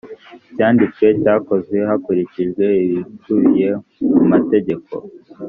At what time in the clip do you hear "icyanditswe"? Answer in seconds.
0.49-1.05